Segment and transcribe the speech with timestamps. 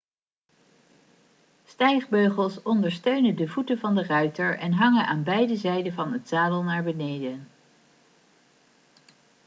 [1.65, 6.63] stijgbeugels ondersteunen de voeten van de ruiter en hangen aan beide kanten van het zadel
[6.63, 7.47] naar beneden